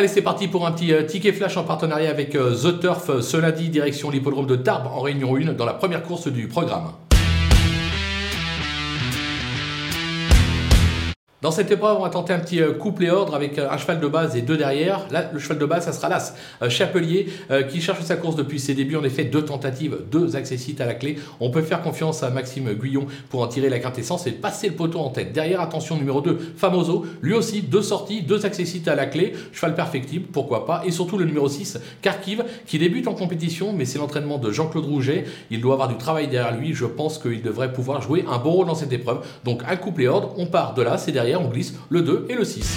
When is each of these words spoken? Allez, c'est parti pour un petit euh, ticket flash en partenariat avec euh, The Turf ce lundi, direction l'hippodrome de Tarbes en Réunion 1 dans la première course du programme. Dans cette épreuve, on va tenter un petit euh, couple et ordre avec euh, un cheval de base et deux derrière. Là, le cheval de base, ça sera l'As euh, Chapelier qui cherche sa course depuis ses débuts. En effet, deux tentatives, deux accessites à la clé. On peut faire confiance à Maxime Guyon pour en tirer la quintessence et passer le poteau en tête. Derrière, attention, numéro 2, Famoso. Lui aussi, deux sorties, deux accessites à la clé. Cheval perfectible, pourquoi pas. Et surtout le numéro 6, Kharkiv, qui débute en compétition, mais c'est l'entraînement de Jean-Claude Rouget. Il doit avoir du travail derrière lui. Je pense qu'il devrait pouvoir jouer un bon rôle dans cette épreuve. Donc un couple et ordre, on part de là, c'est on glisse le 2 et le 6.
Allez, 0.00 0.08
c'est 0.08 0.22
parti 0.22 0.48
pour 0.48 0.66
un 0.66 0.72
petit 0.72 0.94
euh, 0.94 1.02
ticket 1.02 1.30
flash 1.30 1.58
en 1.58 1.64
partenariat 1.64 2.08
avec 2.08 2.34
euh, 2.34 2.54
The 2.54 2.80
Turf 2.80 3.20
ce 3.20 3.36
lundi, 3.36 3.68
direction 3.68 4.10
l'hippodrome 4.10 4.46
de 4.46 4.56
Tarbes 4.56 4.86
en 4.86 5.00
Réunion 5.00 5.36
1 5.36 5.52
dans 5.52 5.66
la 5.66 5.74
première 5.74 6.02
course 6.02 6.28
du 6.28 6.48
programme. 6.48 6.92
Dans 11.42 11.50
cette 11.50 11.70
épreuve, 11.70 11.96
on 11.96 12.02
va 12.02 12.10
tenter 12.10 12.34
un 12.34 12.38
petit 12.38 12.60
euh, 12.60 12.74
couple 12.74 13.04
et 13.04 13.10
ordre 13.10 13.34
avec 13.34 13.58
euh, 13.58 13.70
un 13.70 13.78
cheval 13.78 13.98
de 13.98 14.06
base 14.06 14.36
et 14.36 14.42
deux 14.42 14.58
derrière. 14.58 15.06
Là, 15.10 15.30
le 15.32 15.38
cheval 15.38 15.56
de 15.56 15.64
base, 15.64 15.86
ça 15.86 15.92
sera 15.94 16.10
l'As 16.10 16.34
euh, 16.60 16.68
Chapelier 16.68 17.28
qui 17.70 17.80
cherche 17.80 18.02
sa 18.02 18.16
course 18.16 18.36
depuis 18.36 18.60
ses 18.60 18.74
débuts. 18.74 18.96
En 18.96 19.04
effet, 19.04 19.24
deux 19.24 19.44
tentatives, 19.44 19.96
deux 20.10 20.36
accessites 20.36 20.82
à 20.82 20.86
la 20.86 20.94
clé. 20.94 21.16
On 21.40 21.50
peut 21.50 21.62
faire 21.62 21.80
confiance 21.80 22.22
à 22.22 22.28
Maxime 22.28 22.74
Guyon 22.74 23.06
pour 23.30 23.40
en 23.40 23.46
tirer 23.46 23.70
la 23.70 23.78
quintessence 23.78 24.26
et 24.26 24.32
passer 24.32 24.68
le 24.68 24.74
poteau 24.74 24.98
en 24.98 25.08
tête. 25.08 25.32
Derrière, 25.32 25.62
attention, 25.62 25.96
numéro 25.96 26.20
2, 26.20 26.38
Famoso. 26.56 27.06
Lui 27.22 27.32
aussi, 27.32 27.62
deux 27.62 27.82
sorties, 27.82 28.22
deux 28.22 28.44
accessites 28.44 28.86
à 28.88 28.94
la 28.94 29.06
clé. 29.06 29.32
Cheval 29.52 29.74
perfectible, 29.74 30.26
pourquoi 30.30 30.66
pas. 30.66 30.82
Et 30.84 30.90
surtout 30.90 31.16
le 31.16 31.24
numéro 31.24 31.48
6, 31.48 31.78
Kharkiv, 32.02 32.44
qui 32.66 32.78
débute 32.78 33.08
en 33.08 33.14
compétition, 33.14 33.72
mais 33.72 33.86
c'est 33.86 33.98
l'entraînement 33.98 34.36
de 34.36 34.52
Jean-Claude 34.52 34.84
Rouget. 34.84 35.24
Il 35.50 35.62
doit 35.62 35.72
avoir 35.72 35.88
du 35.88 35.96
travail 35.96 36.28
derrière 36.28 36.54
lui. 36.54 36.74
Je 36.74 36.86
pense 36.86 37.18
qu'il 37.18 37.42
devrait 37.42 37.72
pouvoir 37.72 38.02
jouer 38.02 38.24
un 38.30 38.38
bon 38.38 38.50
rôle 38.52 38.66
dans 38.66 38.74
cette 38.74 38.92
épreuve. 38.92 39.24
Donc 39.44 39.62
un 39.66 39.76
couple 39.76 40.02
et 40.02 40.08
ordre, 40.08 40.34
on 40.36 40.46
part 40.46 40.74
de 40.74 40.82
là, 40.82 40.98
c'est 40.98 41.12
on 41.36 41.48
glisse 41.48 41.74
le 41.88 42.02
2 42.02 42.26
et 42.28 42.34
le 42.34 42.44
6. 42.44 42.76